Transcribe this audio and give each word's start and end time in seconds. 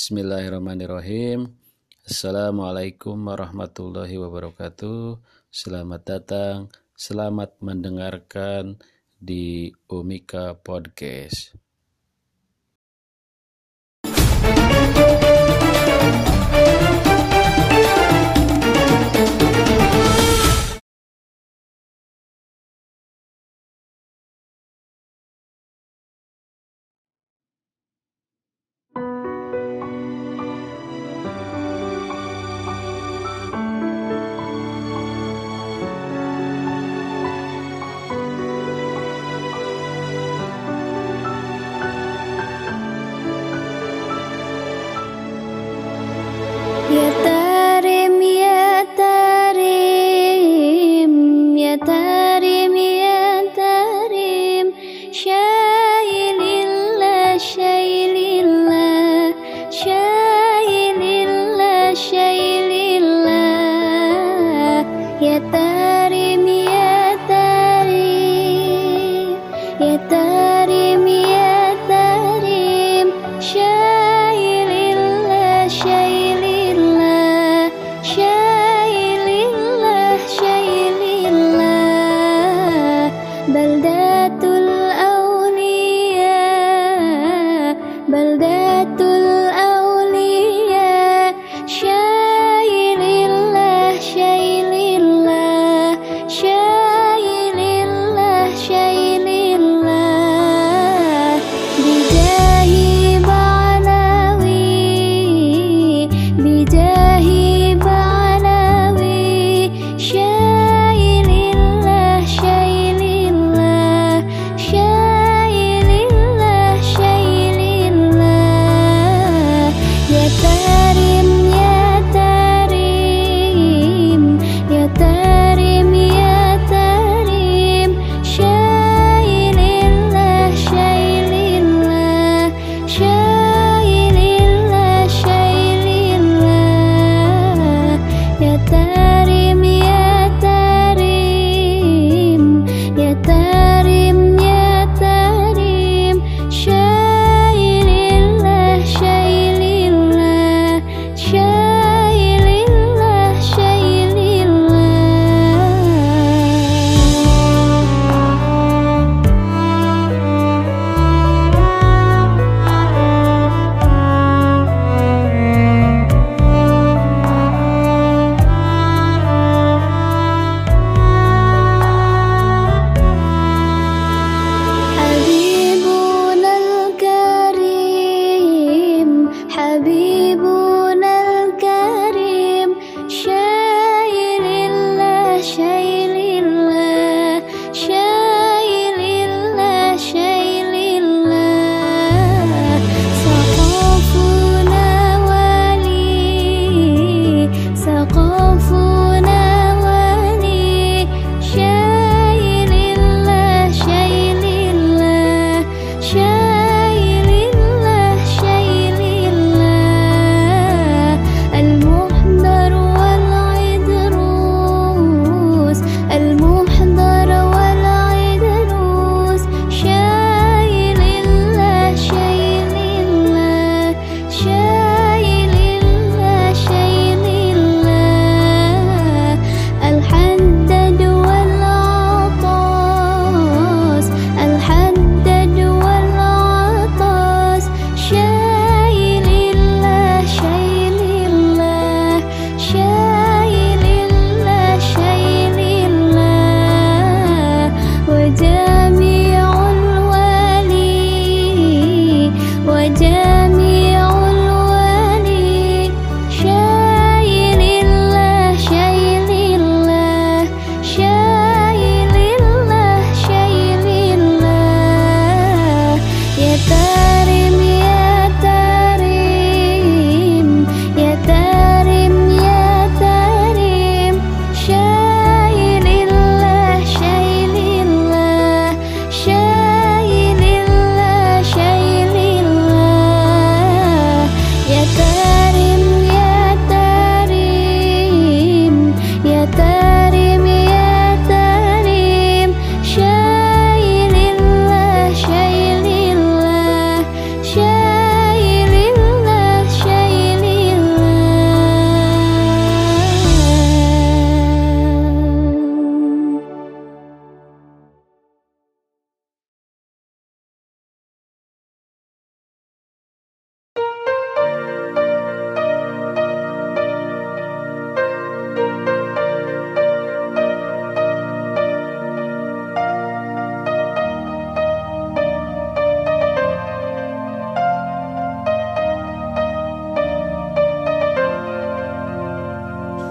Bismillahirrahmanirrahim. 0.00 1.60
Assalamualaikum 2.08 3.20
warahmatullahi 3.20 4.16
wabarakatuh. 4.16 5.20
Selamat 5.52 6.00
datang, 6.08 6.72
selamat 6.96 7.60
mendengarkan 7.60 8.80
di 9.20 9.76
Umika 9.92 10.56
Podcast. 10.56 11.52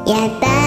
Yeah, 0.09 0.27
that. 0.39 0.58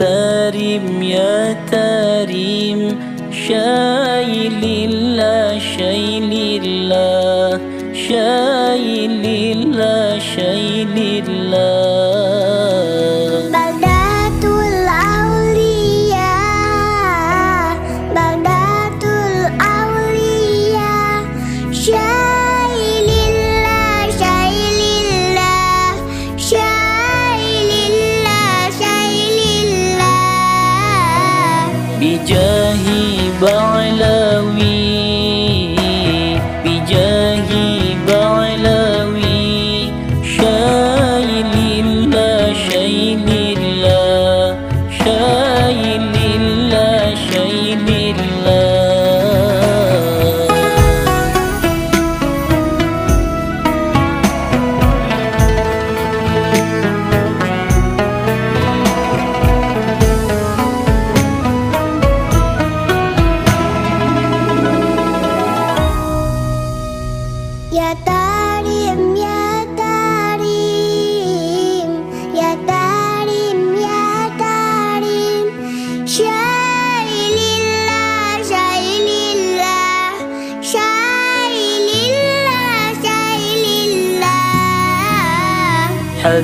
تريم 0.00 1.02
يا 1.02 1.56
تريم 1.70 2.98
شايل 3.48 4.64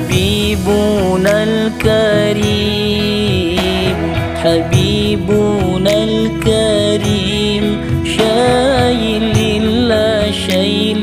حبيبنا 0.07 1.43
الكريم 1.43 2.37
حبيبنا 4.43 6.03
الكريم 6.03 7.65
شاي 8.17 9.19
لله 9.19 10.31
شاي 10.31 10.93